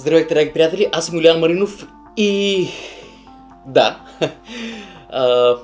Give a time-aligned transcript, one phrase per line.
[0.00, 1.86] Здравейте, драги приятели, аз съм Юлиан Маринов
[2.16, 2.68] и...
[3.66, 4.00] Да.
[5.10, 5.54] а,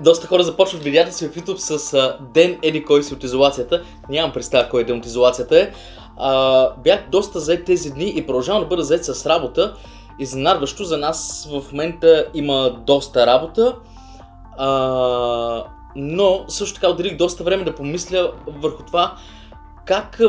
[0.00, 3.82] доста хора започват видеята си в YouTube с а, ден еди кой си от изолацията.
[4.08, 5.70] Нямам представа кой ден от изолацията е.
[6.16, 9.74] А, бях доста зает тези дни и продължавам да бъда зает с работа.
[10.18, 13.76] Изненадващо за нас в момента има доста работа.
[14.58, 15.64] А,
[15.96, 19.16] но също така отделих доста време да помисля върху това
[19.86, 20.20] как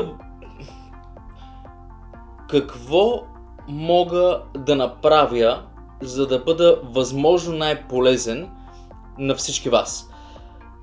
[2.49, 3.23] какво
[3.67, 5.63] мога да направя,
[6.01, 8.49] за да бъда възможно най-полезен
[9.17, 10.09] на всички вас.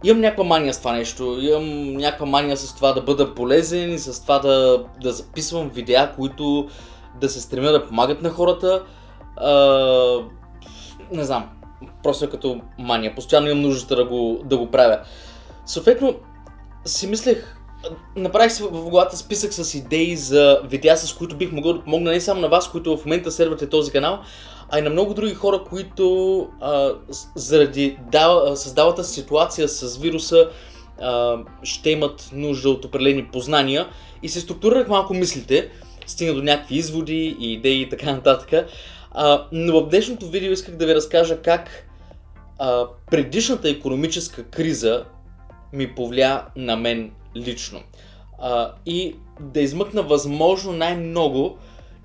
[0.05, 3.99] Имам някаква мания с това нещо, имам някаква мания с това да бъда полезен и
[3.99, 6.69] с това да, да записвам видеа, които
[7.21, 8.83] да се стремя да помагат на хората.
[9.37, 9.51] А,
[11.13, 11.49] не знам,
[12.03, 13.15] просто е като мания.
[13.15, 15.01] Постоянно имам нуждата да го, да го правя.
[15.67, 16.15] Съответно,
[16.85, 17.57] си мислех,
[18.17, 22.11] направих си в главата списък с идеи за видеа, с които бих могъл да помогна
[22.11, 24.21] не само на вас, които в момента следвате този канал,
[24.71, 26.91] а и на много други хора, които а,
[27.35, 30.51] заради да, създалата ситуация с вируса
[31.01, 33.89] а, ще имат нужда от определени познания
[34.23, 35.71] и се структурирах малко мислите,
[36.07, 38.69] стигна до някакви изводи и идеи и така нататък.
[39.11, 41.89] А, но в днешното видео исках да ви разкажа как
[42.59, 45.05] а, предишната економическа криза
[45.73, 47.81] ми повлия на мен лично.
[48.39, 51.59] А, и да измъкна възможно най-много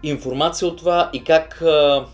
[0.03, 2.05] информация от това и как, а,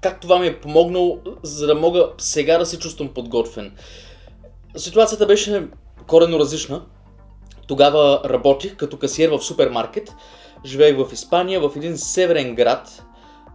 [0.00, 3.76] как това ми е помогнало, за да мога сега да се чувствам подготвен.
[4.76, 5.68] Ситуацията беше
[6.06, 6.82] коренно различна.
[7.66, 10.14] Тогава работих като касиер в супермаркет.
[10.64, 13.02] Живеех в Испания, в един северен град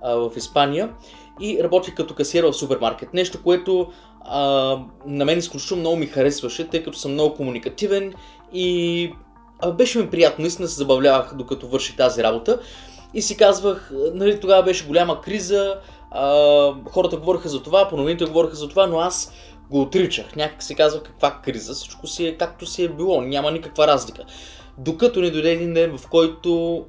[0.02, 0.94] а, в Испания
[1.42, 3.14] и работих като касиер в супермаркет.
[3.14, 3.92] Нещо, което
[4.28, 8.14] а, на мен изключително много ми харесваше, тъй като съм много комуникативен
[8.54, 9.12] и
[9.60, 12.60] а, беше ми приятно, наистина се забавлявах докато върши тази работа.
[13.14, 15.76] И си казвах, нали, тогава беше голяма криза,
[16.12, 19.34] а, хората говориха за това, по новините говориха за това, но аз
[19.70, 20.36] го отричах.
[20.36, 24.24] Някак си казвах каква криза, всичко си е както си е било, няма никаква разлика.
[24.78, 26.86] Докато не дойде един ден, в който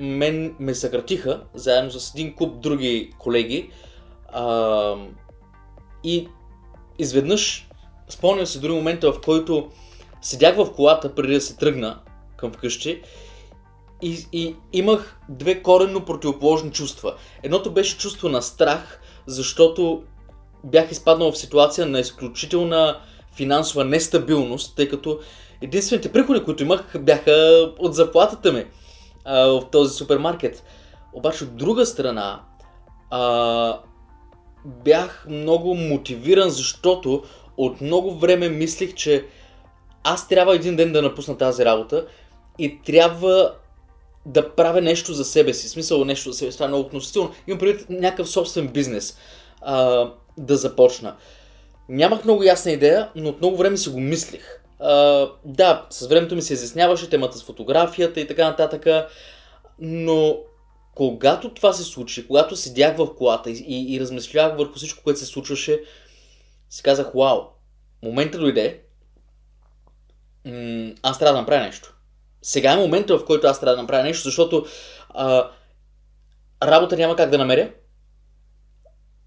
[0.00, 3.70] мен ме съкратиха, заедно с един куп други колеги.
[4.32, 4.94] А,
[6.04, 6.28] и
[6.98, 7.68] изведнъж
[8.08, 9.68] спомням се дори момента, в който
[10.22, 11.98] седях в колата преди да се тръгна
[12.36, 13.02] към вкъщи
[14.02, 17.14] и, и имах две коренно противоположни чувства.
[17.42, 20.02] Едното беше чувство на страх, защото
[20.64, 23.00] бях изпаднал в ситуация на изключителна
[23.34, 25.20] финансова нестабилност, тъй като
[25.60, 27.32] единствените приходи, които имах, бяха
[27.78, 28.66] от заплатата ми
[29.24, 30.64] а, в този супермаркет.
[31.12, 32.40] Обаче от друга страна,
[33.10, 33.80] а,
[34.64, 37.22] бях много мотивиран, защото
[37.56, 39.24] от много време мислих, че
[40.04, 42.06] аз трябва един ден да напусна тази работа
[42.58, 43.54] и трябва
[44.26, 45.68] да правя нещо за себе си.
[45.68, 46.56] Смисъл нещо за себе си.
[46.56, 47.30] Това е много относително.
[47.46, 49.18] Имам предвид някакъв собствен бизнес
[49.60, 50.06] а,
[50.38, 51.16] да започна.
[51.88, 54.60] Нямах много ясна идея, но от много време си го мислих.
[54.80, 58.86] А, да, с времето ми се изясняваше темата с фотографията и така нататък,
[59.78, 60.36] но
[60.94, 65.20] когато това се случи, когато седях в колата и, и, и размишлявах върху всичко, което
[65.20, 65.80] се случваше,
[66.70, 67.40] си казах, вау,
[68.02, 68.82] момента дойде,
[71.02, 71.94] аз трябва да направя нещо.
[72.42, 74.66] Сега е момента, в който аз трябва да направя нещо, защото
[75.10, 75.50] а,
[76.62, 77.72] работа няма как да намеря,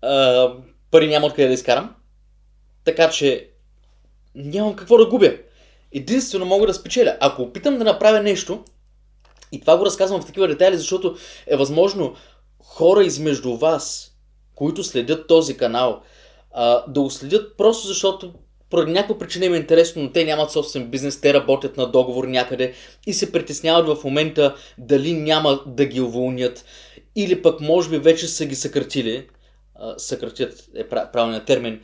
[0.01, 0.51] а,
[0.91, 1.95] пари няма откъде да изкарам,
[2.83, 3.49] така че
[4.35, 5.37] нямам какво да губя.
[5.91, 7.17] Единствено мога да спечеля.
[7.19, 8.65] Ако опитам да направя нещо,
[9.51, 11.15] и това го разказвам в такива детайли, защото
[11.47, 12.15] е възможно
[12.63, 14.11] хора измежду вас,
[14.55, 16.01] които следят този канал,
[16.87, 18.33] да го следят просто защото
[18.69, 22.27] поради някаква причина им е интересно, но те нямат собствен бизнес, те работят на договор
[22.27, 22.73] някъде
[23.07, 26.65] и се притесняват в момента дали няма да ги уволнят
[27.15, 29.27] или пък може би вече са ги съкратили,
[29.97, 31.81] съкратят е правилният термин,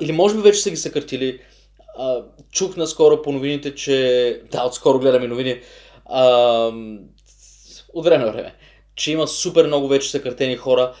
[0.00, 1.40] или може би вече са ги съкратили,
[2.50, 4.40] чух наскоро по новините, че...
[4.52, 5.60] Да, отскоро гледаме новини.
[6.08, 6.72] А,
[7.94, 8.54] от време на време.
[8.94, 10.94] Че има супер много вече съкратени хора.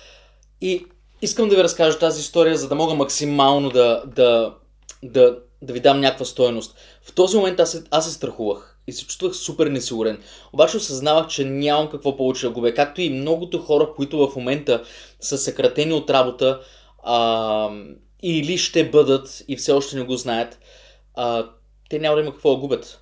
[0.60, 0.84] И
[1.22, 4.54] искам да ви разкажа тази история, за да мога максимално да, да,
[5.02, 6.76] да, да ви дам някаква стоеност.
[7.02, 10.22] В този момент аз се, аз се страхувах и се чувствах супер несигурен.
[10.52, 12.74] Обаче осъзнавах, че нямам какво повече да губя.
[12.74, 14.82] Както и многото хора, които в момента
[15.20, 16.60] са съкратени от работа
[17.04, 17.70] а,
[18.22, 20.58] или ще бъдат и все още не го знаят
[21.16, 21.50] а,
[21.88, 23.00] те няма да има какво да губят.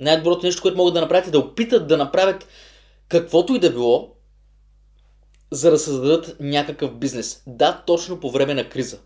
[0.00, 2.48] Най-доброто нещо, което могат да направят е да опитат да направят
[3.08, 4.12] каквото и да било,
[5.50, 7.42] за да създадат някакъв бизнес.
[7.46, 8.98] Да, точно по време на криза.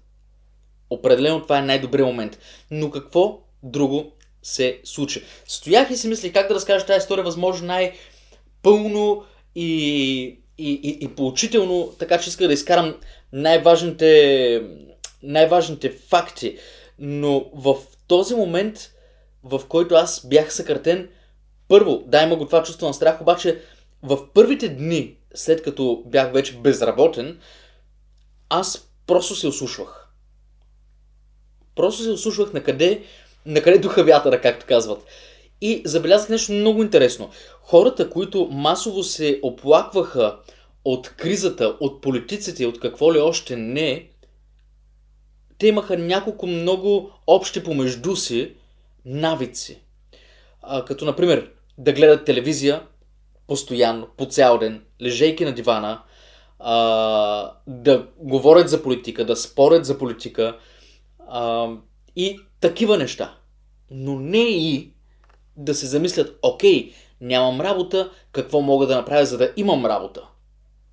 [0.91, 2.39] Определено това е най-добрият момент.
[2.71, 5.25] Но какво друго се случи?
[5.47, 7.93] Стоях и си мислих как да разкажа тази история възможно най-
[8.63, 10.25] пълно и,
[10.59, 12.95] и, и, и поучително, така че исках да изкарам
[13.33, 14.63] най-важните,
[15.23, 16.59] най-важните факти.
[16.99, 17.77] Но в
[18.07, 18.91] този момент,
[19.45, 21.09] в който аз бях съкратен,
[21.69, 23.61] първо, да, има го това чувство на страх, обаче
[24.03, 27.39] в първите дни, след като бях вече безработен,
[28.49, 30.09] аз просто се осушвах.
[31.75, 33.03] Просто се осушвах на къде,
[33.47, 35.05] на къде духа вятъра, както казват.
[35.61, 37.31] И забелязах нещо много интересно.
[37.63, 40.37] Хората, които масово се оплакваха
[40.85, 44.11] от кризата, от политиците, от какво ли още не,
[45.59, 48.55] те имаха няколко много общи помежду си
[49.05, 49.83] навици.
[50.63, 52.83] А, като, например, да гледат телевизия
[53.47, 56.03] постоянно, по цял ден, лежейки на дивана,
[56.59, 60.57] а, да говорят за политика, да спорят за политика
[61.29, 61.69] а,
[62.17, 63.35] и такива неща.
[63.91, 64.93] Но не и
[65.57, 70.23] да се замислят, окей, нямам работа, какво мога да направя, за да имам работа.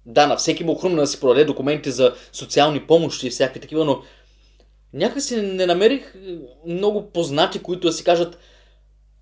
[0.06, 3.86] Да, на всеки му хрумна да си продаде документи за социални помощи и всякакви такива,
[3.86, 4.02] но
[4.94, 6.16] някакси не намерих
[6.68, 8.38] много познати, които да си кажат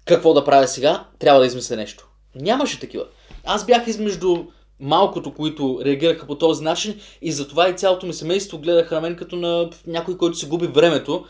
[0.05, 2.07] какво да правя сега, трябва да измисля нещо.
[2.35, 3.05] Нямаше такива.
[3.45, 4.45] Аз бях измежду
[4.79, 9.15] малкото, които реагираха по този начин и затова и цялото ми семейство гледаха на мен
[9.15, 11.25] като на някой, който се губи времето,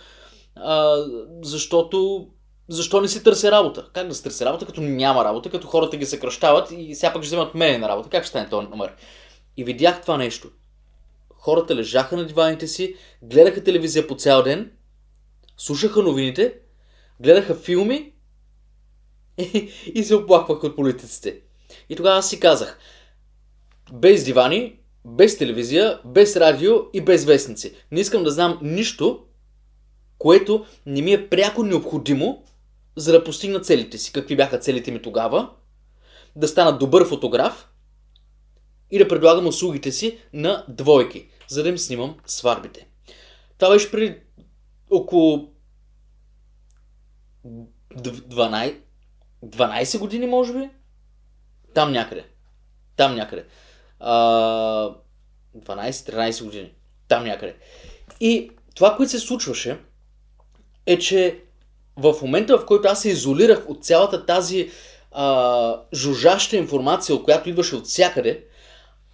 [0.55, 1.05] а,
[1.41, 2.27] защото
[2.67, 3.85] защо не си търси работа?
[3.93, 7.23] Как да се търси работа, като няма работа, като хората ги съкръщават и сега пък
[7.23, 8.09] ще вземат мене на работа?
[8.09, 8.93] Как ще стане този номер?
[9.57, 10.47] И видях това нещо.
[11.37, 14.71] Хората лежаха на диваните си, гледаха телевизия по цял ден,
[15.57, 16.53] слушаха новините,
[17.19, 18.13] гледаха филми
[19.37, 21.39] и, и се оплакваха от политиците.
[21.89, 22.79] И тогава аз си казах,
[23.93, 27.75] без дивани, без телевизия, без радио и без вестници.
[27.91, 29.23] Не искам да знам нищо,
[30.17, 32.43] което не ми е пряко необходимо,
[32.95, 34.13] за да постигна целите си.
[34.13, 35.49] Какви бяха целите ми тогава?
[36.35, 37.69] Да стана добър фотограф
[38.91, 42.87] и да предлагам услугите си на двойки, за да им снимам сватбите.
[43.57, 44.15] Това беше преди
[44.89, 45.49] около
[47.45, 48.75] 12,
[49.45, 50.69] 12 години, може би.
[51.73, 52.25] Там някъде.
[52.95, 53.45] Там някъде.
[53.99, 54.89] А,
[55.57, 56.73] 12-13 години.
[57.07, 57.55] Там някъде.
[58.19, 59.79] И това, което се случваше,
[60.85, 61.39] е, че
[61.97, 64.71] в момента, в който аз се изолирах от цялата тази
[65.11, 68.45] а, жужаща информация, която идваше от всякъде,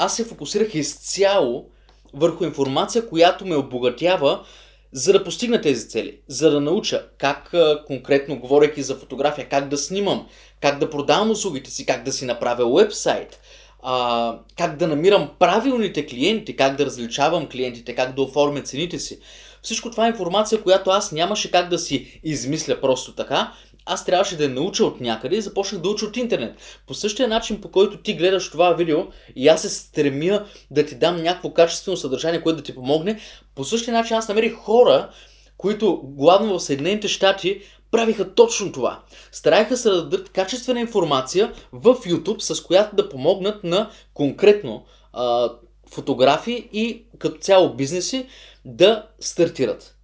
[0.01, 1.65] аз се фокусирах изцяло
[2.13, 4.43] върху информация, която ме обогатява,
[4.91, 7.53] за да постигна тези цели, за да науча как
[7.87, 10.27] конкретно, говоряки за фотография, как да снимам,
[10.61, 13.39] как да продавам услугите си, как да си направя вебсайт,
[13.83, 19.19] а, как да намирам правилните клиенти, как да различавам клиентите, как да оформя цените си.
[19.61, 23.53] Всичко това е информация, която аз нямаше как да си измисля просто така.
[23.93, 26.55] Аз трябваше да я науча от някъде и започнах да уча от интернет.
[26.87, 30.95] По същия начин, по който ти гледаш това видео и аз се стремя да ти
[30.95, 33.19] дам някакво качествено съдържание, което да ти помогне,
[33.55, 35.09] по същия начин аз намерих хора,
[35.57, 37.61] които главно в Съединените щати
[37.91, 39.03] правиха точно това.
[39.31, 45.51] Стараеха се да дадат качествена информация в YouTube, с която да помогнат на конкретно а,
[45.89, 48.27] фотографии и като цяло бизнеси
[48.65, 49.95] да стартират.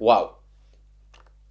[0.00, 0.26] Вау!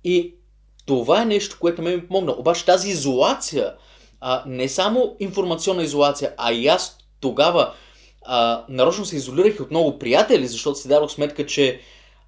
[0.03, 0.35] И
[0.85, 2.31] това е нещо, което ме ми помогна.
[2.31, 3.73] Обаче тази изолация,
[4.21, 7.73] а, не само информационна изолация, а и аз тогава
[8.25, 11.79] а, нарочно се изолирах от много приятели, защото си дадох сметка, че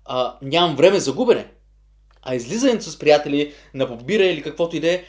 [0.05, 1.47] а, нямам време за губене.
[2.21, 5.03] А излизането с приятели на побира или каквото и да е,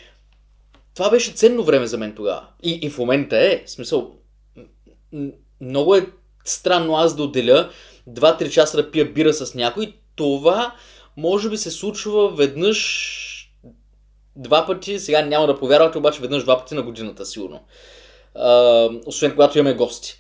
[0.94, 2.46] това беше ценно време за мен тогава.
[2.62, 3.62] И, и в момента е.
[3.66, 4.14] В смисъл,
[5.60, 6.06] много е
[6.44, 7.70] странно аз да отделя
[8.08, 9.94] 2-3 часа да пия бира с някой.
[10.14, 10.74] Това
[11.16, 13.35] може би се случва веднъж
[14.36, 17.60] два пъти, сега няма да повярвате, обаче веднъж два пъти на годината, сигурно.
[18.34, 20.14] А, освен когато имаме гости.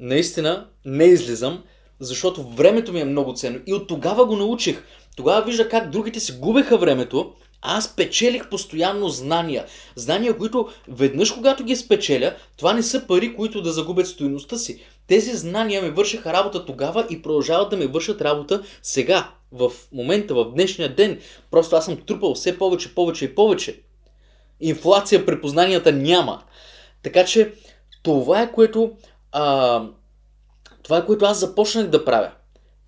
[0.00, 1.62] Наистина не излизам,
[2.00, 3.60] защото времето ми е много ценно.
[3.66, 4.82] И от тогава го научих.
[5.16, 9.66] Тогава вижда как другите си губеха времето, аз печелих постоянно знания.
[9.96, 14.82] Знания, които веднъж когато ги спечеля, това не са пари, които да загубят стоеността си.
[15.06, 20.34] Тези знания ми вършиха работа тогава и продължават да ми вършат работа сега, в момента,
[20.34, 21.20] в днешния ден.
[21.50, 23.82] Просто аз съм трупал все повече, повече и повече.
[24.60, 26.42] Инфлация при познанията няма.
[27.02, 27.52] Така че
[28.02, 28.96] това е което,
[29.32, 29.84] а,
[30.82, 32.32] това е което аз започнах да правя.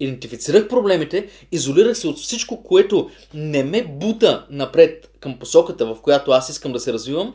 [0.00, 6.30] Идентифицирах проблемите, изолирах се от всичко, което не ме бута напред към посоката, в която
[6.30, 7.34] аз искам да се развивам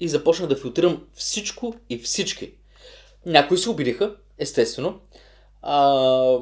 [0.00, 2.52] и започнах да филтрирам всичко и всички.
[3.26, 5.00] Някои се обидиха, естествено,
[5.62, 6.38] а,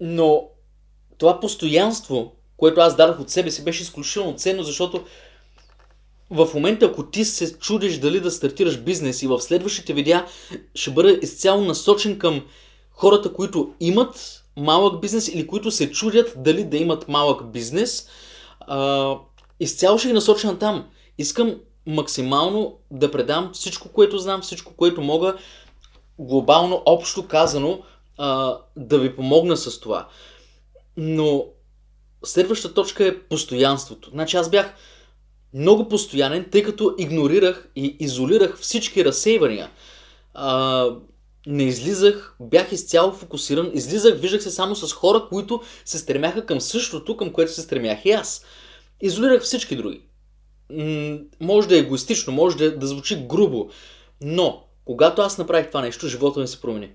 [0.00, 0.48] но
[1.18, 5.04] това постоянство, което аз дадох от себе си, беше изключително ценно, защото
[6.30, 10.26] в момента, ако ти се чудиш дали да стартираш бизнес и в следващите видеа
[10.74, 12.44] ще бъде изцяло насочен към
[12.90, 18.08] хората, които имат малък бизнес или които се чудят дали да имат малък бизнес,
[18.60, 19.14] а,
[19.60, 20.86] изцяло ще ги насоча на там.
[21.18, 21.56] Искам
[21.86, 25.36] максимално да предам всичко, което знам, всичко, което мога,
[26.18, 27.80] глобално, общо казано,
[28.18, 30.08] а, да ви помогна с това.
[31.00, 31.46] Но
[32.24, 34.10] следващата точка е постоянството.
[34.10, 34.74] Значи аз бях
[35.54, 39.70] много постоянен, тъй като игнорирах и изолирах всички разсейвания.
[40.34, 40.86] А,
[41.46, 46.60] не излизах, бях изцяло фокусиран, излизах, виждах се само с хора, които се стремяха към
[46.60, 48.44] същото, към което се стремях и аз.
[49.00, 50.02] Изолирах всички други.
[50.70, 53.70] М- може да е егоистично, може да, да звучи грубо,
[54.20, 56.90] но когато аз направих това нещо, живота ми се промени.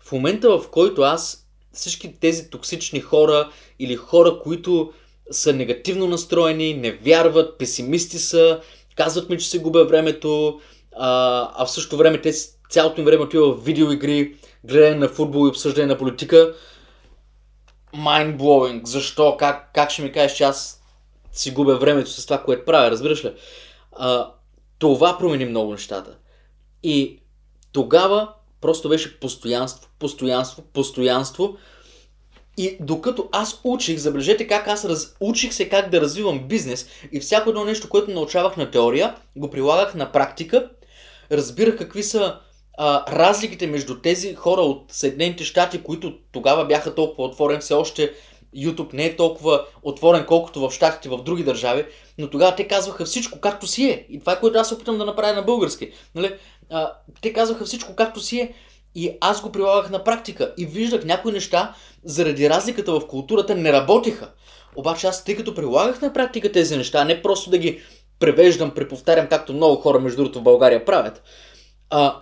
[0.00, 1.45] В момента, в който аз
[1.76, 4.92] всички тези токсични хора или хора, които
[5.30, 8.60] са негативно настроени, не вярват, песимисти са,
[8.96, 10.60] казват ми, че се губя времето,
[10.96, 12.32] а, а в същото време те
[12.70, 16.54] цялото им време отива в видеоигри, гледане на футбол и обсъждане на политика.
[17.94, 18.86] Mind blowing.
[18.86, 19.36] Защо?
[19.36, 20.82] Как, как ще ми кажеш, че аз
[21.32, 23.32] си губя времето с това, което правя, разбираш ли?
[23.92, 24.32] А,
[24.78, 26.16] това промени много нещата.
[26.82, 27.20] И
[27.72, 28.32] тогава
[28.66, 31.56] просто беше постоянство, постоянство, постоянство.
[32.56, 35.16] И докато аз учих, забележете как аз раз...
[35.20, 39.50] учих се как да развивам бизнес и всяко едно нещо, което научавах на теория, го
[39.50, 40.70] прилагах на практика,
[41.32, 42.38] разбирах какви са
[42.78, 48.12] а, разликите между тези хора от Съединените щати, които тогава бяха толкова отворени, все още
[48.56, 51.86] YouTube не е толкова отворен, колкото в щатите, в други държави,
[52.18, 54.06] но тогава те казваха всичко както си е.
[54.10, 55.92] И това е което аз опитам да направя на български.
[56.14, 56.34] Нали?
[56.70, 56.92] А,
[57.22, 58.54] те казваха всичко както си е.
[58.94, 63.72] И аз го прилагах на практика и виждах някои неща, заради разликата в културата, не
[63.72, 64.30] работиха.
[64.76, 67.80] Обаче аз, тъй като прилагах на практика тези неща, не просто да ги
[68.18, 71.22] превеждам, преповтарям, както много хора, между другото, в България правят,
[71.90, 72.20] а,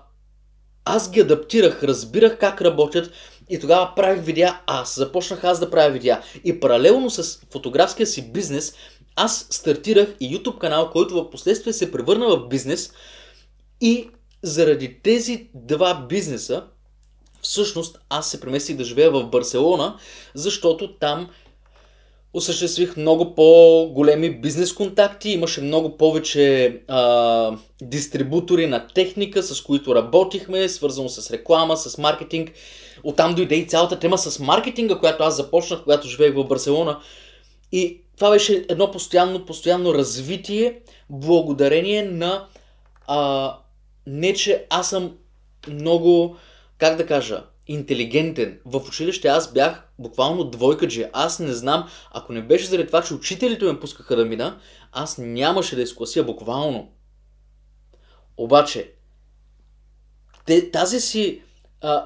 [0.84, 3.10] аз ги адаптирах, разбирах как работят
[3.48, 4.94] и тогава правих видеа аз.
[4.96, 6.22] Започнах аз да правя видеа.
[6.44, 8.74] И паралелно с фотографския си бизнес,
[9.16, 12.92] аз стартирах и YouTube канал, който в последствие се превърна в бизнес
[13.80, 14.10] и
[14.44, 16.64] заради тези два бизнеса,
[17.42, 19.98] всъщност аз се преместих да живея в Барселона,
[20.34, 21.30] защото там
[22.34, 30.68] осъществих много по-големи бизнес контакти, имаше много повече а, дистрибутори на техника, с които работихме,
[30.68, 32.52] свързано с реклама, с маркетинг.
[33.04, 37.00] Оттам дойде и цялата тема с маркетинга, която аз започнах, когато живеех в Барселона.
[37.72, 42.46] И това беше едно постоянно, постоянно развитие, благодарение на
[43.06, 43.56] а,
[44.06, 45.16] не, че аз съм
[45.68, 46.37] много,
[46.78, 48.61] как да кажа, интелигентен.
[48.64, 51.06] В училище аз бях буквално двойка джи.
[51.12, 54.58] Аз не знам, ако не беше заради това, че учителите ме пускаха да мина,
[54.92, 56.92] аз нямаше да изклася буквално.
[58.37, 58.92] Обаче,
[60.73, 61.42] тази си,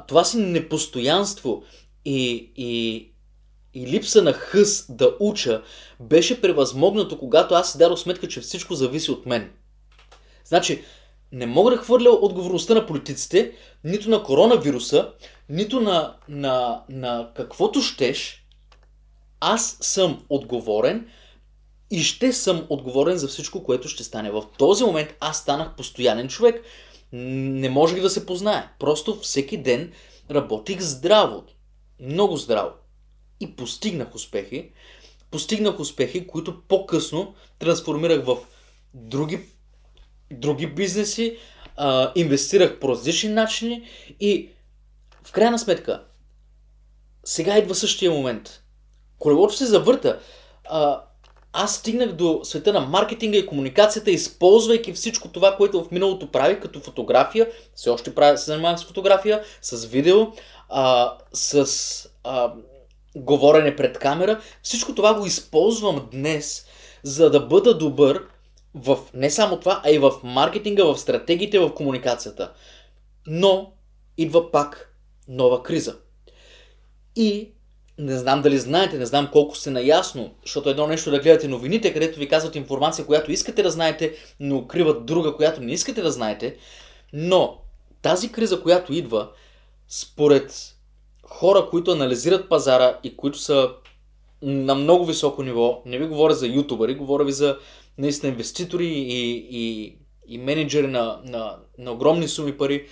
[0.08, 1.64] това си непостоянство
[2.04, 2.96] и, и,
[3.74, 5.62] и липса на хъс да уча
[6.00, 9.52] беше превъзмогнато, когато аз си дадох сметка, че всичко зависи от мен.
[10.44, 10.84] Значи,
[11.32, 13.52] не мога да хвърля отговорността на политиците,
[13.84, 15.12] нито на коронавируса,
[15.48, 18.44] нито на, на, на каквото щеш.
[19.40, 21.08] Аз съм отговорен
[21.90, 24.30] и ще съм отговорен за всичко, което ще стане.
[24.30, 26.62] В този момент аз станах постоянен човек.
[27.12, 28.68] Не можех да се познае.
[28.78, 29.92] Просто всеки ден
[30.30, 31.44] работих здраво.
[32.00, 32.70] Много здраво.
[33.40, 34.70] И постигнах успехи.
[35.30, 38.36] Постигнах успехи, които по-късно трансформирах в
[38.94, 39.40] други
[40.30, 41.36] други бизнеси,
[41.76, 43.82] а, инвестирах по различни начини
[44.20, 44.50] и
[45.24, 46.02] в крайна сметка,
[47.24, 48.62] сега идва същия момент.
[49.18, 50.18] Колелото се завърта.
[50.64, 51.02] А,
[51.52, 56.60] аз стигнах до света на маркетинга и комуникацията, използвайки всичко това, което в миналото правих,
[56.60, 60.26] като фотография, все още правя, се занимавам с фотография, с видео,
[60.68, 61.66] а, с
[62.24, 62.52] а,
[63.16, 64.40] говорене пред камера.
[64.62, 66.66] Всичко това го използвам днес,
[67.02, 68.26] за да бъда добър
[68.78, 72.52] в не само това, а и в маркетинга, в стратегиите, в комуникацията.
[73.26, 73.72] Но
[74.16, 74.94] идва пак
[75.28, 75.96] нова криза.
[77.16, 77.52] И
[77.98, 81.92] не знам дали знаете, не знам колко сте наясно, защото едно нещо да гледате новините,
[81.92, 86.10] където ви казват информация, която искате да знаете, но укриват друга, която не искате да
[86.10, 86.56] знаете.
[87.12, 87.58] Но
[88.02, 89.28] тази криза, която идва,
[89.88, 90.74] според
[91.26, 93.70] хора, които анализират пазара и които са
[94.42, 97.58] на много високо ниво, не ви говоря за ютубъри, говоря ви за
[97.98, 102.86] наистина инвеститори и, и, и менеджери на, на, на огромни суми пари,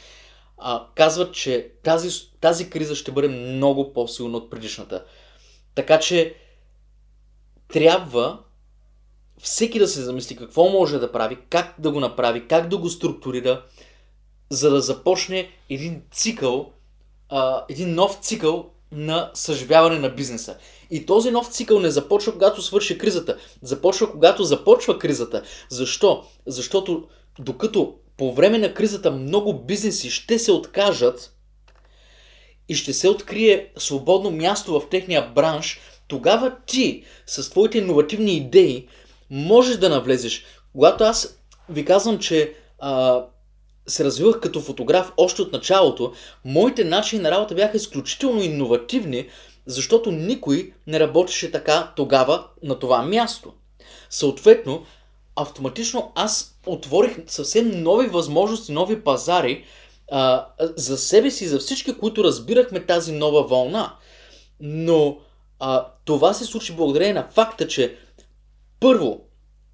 [0.59, 2.11] а, казват, че тази,
[2.41, 5.05] тази криза ще бъде много по-силна от предишната.
[5.75, 6.35] Така че
[7.73, 8.39] трябва
[9.39, 12.89] всеки да се замисли какво може да прави, как да го направи, как да го
[12.89, 13.65] структурира,
[14.51, 16.73] за да започне един цикъл,
[17.29, 20.57] а, един нов цикъл на съживяване на бизнеса.
[20.91, 23.37] И този нов цикъл не започва когато свърши кризата.
[23.63, 25.43] Започва когато започва кризата.
[25.69, 26.25] Защо?
[26.47, 31.33] Защото докато по време на кризата много бизнеси ще се откажат
[32.69, 38.89] и ще се открие свободно място в техния бранш, тогава ти с твоите иновативни идеи
[39.31, 40.45] можеш да навлезеш.
[40.73, 41.39] Когато аз
[41.69, 43.23] ви казвам, че а,
[43.87, 46.13] се развивах като фотограф още от началото,
[46.45, 49.29] моите начини на работа бяха изключително иновативни,
[49.67, 53.53] защото никой не работеше така тогава на това място.
[54.11, 54.87] Съответно,
[55.37, 59.65] автоматично аз отворих съвсем нови възможности, нови пазари
[60.13, 63.97] а, за себе си, за всички, които разбирахме тази нова вълна.
[64.61, 65.19] Но
[65.59, 67.97] а, това се случи благодарение на факта, че
[68.81, 69.26] първо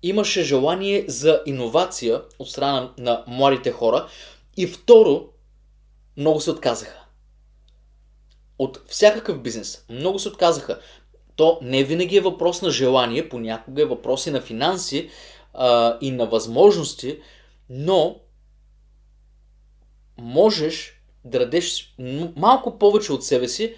[0.02, 4.08] имаше желание за иновация от страна на младите хора
[4.56, 5.28] и второ,
[6.16, 7.04] много се отказаха.
[8.58, 9.84] От всякакъв бизнес.
[9.90, 10.80] Много се отказаха.
[11.36, 15.10] То не винаги е въпрос на желание, понякога е въпрос и на финанси
[15.54, 17.18] а, и на възможности,
[17.70, 18.16] но
[20.18, 21.94] можеш да дадеш
[22.36, 23.74] малко повече от себе си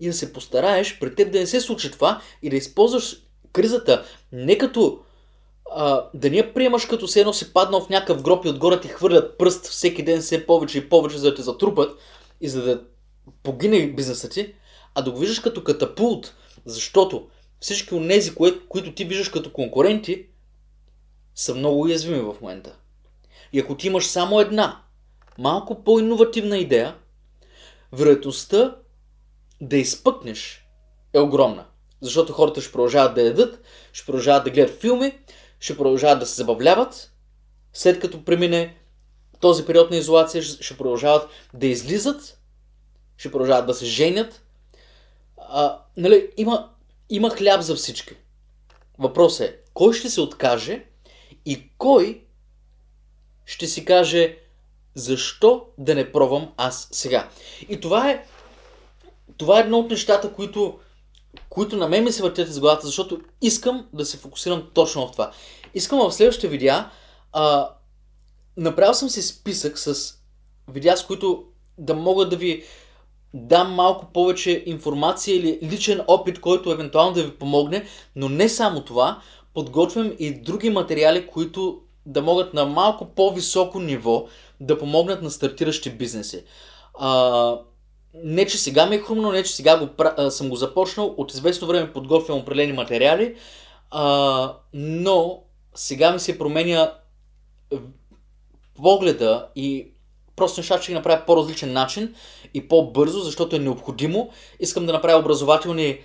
[0.00, 3.16] и да се постараеш при теб да не се случи това и да използваш
[3.52, 5.00] кризата не като
[5.74, 8.80] а, да не я приемаш като се едно си паднал в някакъв гроб и отгоре
[8.80, 11.98] ти хвърлят пръст всеки ден все повече и повече, за да те затрупат
[12.40, 12.82] и за да
[13.42, 14.54] погине бизнесът ти,
[14.94, 16.34] а да го виждаш като катапулт,
[16.64, 17.28] защото
[17.60, 18.34] всички от тези,
[18.68, 20.26] които ти виждаш като конкуренти,
[21.34, 22.76] са много уязвими в момента.
[23.52, 24.82] И ако ти имаш само една,
[25.38, 26.96] малко по-инновативна идея,
[27.92, 28.76] вероятността
[29.60, 30.64] да изпъкнеш
[31.12, 31.64] е огромна.
[32.00, 33.60] Защото хората ще продължават да ядат,
[33.92, 35.18] ще продължават да гледат филми,
[35.60, 37.12] ще продължават да се забавляват,
[37.72, 38.76] след като премине
[39.40, 42.40] този период на изолация, ще продължават да излизат,
[43.16, 44.42] ще продължават да се женят.
[45.36, 46.70] А, нали, има,
[47.10, 48.14] има хляб за всички.
[48.98, 50.84] Въпросът е, кой ще се откаже
[51.44, 52.24] и кой
[53.44, 54.38] ще си каже
[54.94, 57.28] защо да не пробвам аз сега.
[57.68, 58.26] И това е,
[59.36, 60.78] това е едно от нещата, които
[61.48, 65.12] които на мен ми се въртят из главата, защото искам да се фокусирам точно в
[65.12, 65.32] това.
[65.74, 66.90] Искам в следващите видеа,
[67.32, 67.70] а,
[68.56, 70.14] направил съм си списък с
[70.68, 71.44] видеа, с които
[71.78, 72.62] да мога да ви
[73.34, 77.84] дам малко повече информация или личен опит, който евентуално да ви помогне,
[78.16, 79.20] но не само това,
[79.54, 84.26] подготвям и други материали, които да могат на малко по-високо ниво
[84.60, 86.44] да помогнат на стартиращи бизнеси.
[86.94, 87.58] А,
[88.14, 91.32] не, че сега ми е хрумно, не, че сега го, а, съм го започнал, от
[91.32, 93.36] известно време подготвям определени материали,
[93.90, 95.42] а, но
[95.78, 96.92] сега ми се променя
[98.74, 99.92] погледа и
[100.36, 102.14] просто нещата ще ги направя по-различен начин
[102.54, 104.30] и по-бързо, защото е необходимо.
[104.60, 105.98] Искам да направя образователни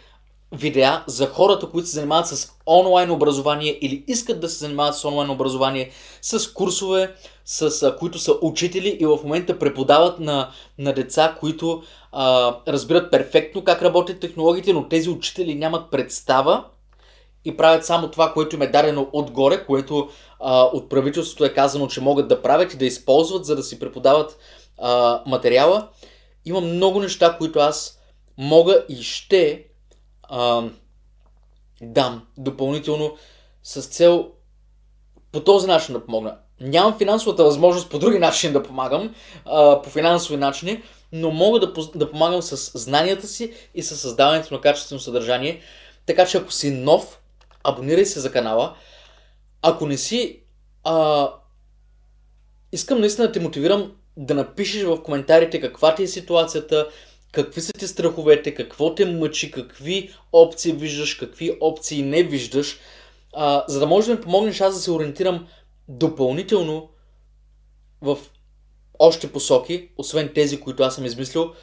[0.52, 5.06] видеа за хората, които се занимават с онлайн образование или искат да се занимават с
[5.06, 10.94] онлайн образование, с курсове, с, а, които са учители и в момента преподават на, на
[10.94, 16.66] деца, които а, разбират перфектно как работят технологиите, но тези учители нямат представа
[17.46, 21.88] и правят само това, което им е дадено отгоре, което а, от правителството е казано,
[21.88, 24.38] че могат да правят и да използват, за да си преподават
[24.78, 25.88] а, материала.
[26.46, 28.00] Има много неща, които аз
[28.38, 29.66] мога и ще
[30.24, 30.64] а,
[31.82, 33.16] дам допълнително
[33.64, 34.28] с цел
[35.32, 36.38] по този начин да помогна.
[36.62, 41.74] Нямам финансовата възможност по други начини да помагам, а, по финансови начини, но мога да,
[41.96, 45.62] да помагам с знанията си и с създаването на качествено съдържание.
[46.06, 47.20] Така че ако си нов,
[47.64, 48.76] абонирай се за канала.
[49.62, 50.40] Ако не си,
[50.84, 51.30] а,
[52.72, 56.88] искам наистина да те мотивирам да напишеш в коментарите каква ти е ситуацията,
[57.32, 62.80] какви са ти страховете, какво те мъчи, какви опции виждаш, какви опции не виждаш,
[63.34, 65.48] а, за да можеш да ми помогнеш аз да се ориентирам
[65.88, 66.90] допълнително
[68.02, 68.18] в
[69.00, 71.54] още посоки, освен тези, които аз съм измислил.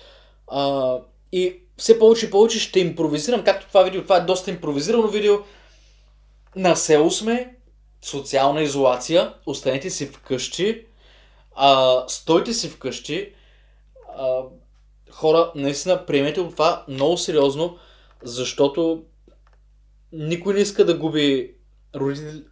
[0.46, 0.96] А,
[1.32, 5.34] и все повече и повече ще импровизирам, както това видео, това е доста импровизирано видео.
[6.56, 7.56] На село сме,
[8.04, 10.86] социална изолация, останете си вкъщи,
[11.56, 13.32] а, стойте си вкъщи,
[14.16, 14.42] а,
[15.10, 17.78] хора, наистина приемете това много сериозно,
[18.22, 19.02] защото
[20.12, 21.54] никой не иска да губи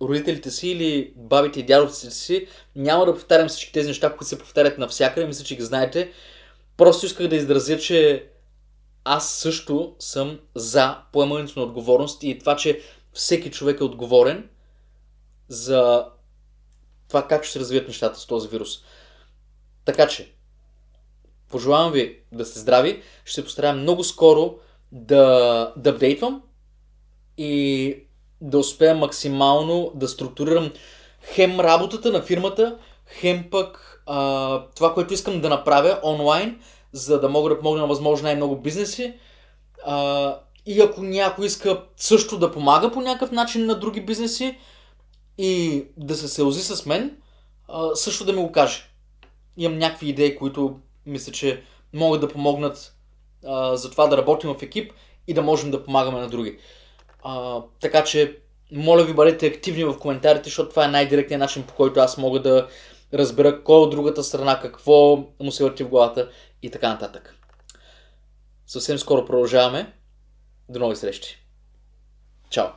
[0.03, 2.47] родителите си или бабите и дядовците си.
[2.77, 6.13] Няма да повтарям всички тези неща, които се повтарят навсякъде, мисля, че ги знаете.
[6.77, 8.29] Просто исках да изразя, че
[9.05, 12.81] аз също съм за поемането на отговорност и това, че
[13.19, 14.49] всеки човек е отговорен
[15.49, 16.07] за
[17.09, 18.79] това как ще се развият нещата с този вирус.
[19.85, 20.33] Така че,
[21.49, 23.03] пожелавам ви да сте здрави.
[23.25, 24.55] Ще се постарая много скоро
[24.93, 26.43] да, да апдейтвам
[27.39, 27.97] и
[28.41, 30.73] да успея максимално да структурирам
[31.23, 36.61] хем работата на фирмата, хем пък а, това, което искам да направя онлайн,
[36.93, 39.15] за да мога да помогна на възможно най-много бизнеси.
[39.87, 44.59] А, и ако някой иска също да помага по някакъв начин на други бизнеси
[45.38, 47.16] и да се селзи с мен,
[47.94, 48.83] също да ми го каже.
[49.57, 52.94] Имам някакви идеи, които мисля, че могат да помогнат
[53.47, 54.92] а, за това да работим в екип
[55.27, 56.59] и да можем да помагаме на други.
[57.81, 58.38] Така че,
[58.73, 62.42] моля ви, бъдете активни в коментарите, защото това е най-директният начин, по който аз мога
[62.42, 62.68] да
[63.14, 66.31] разбера кой от другата страна, какво му се върти в главата
[66.62, 67.35] и така нататък.
[68.66, 69.92] Съвсем скоро продължаваме.
[70.69, 71.37] До нови срещи.
[72.51, 72.73] Чао!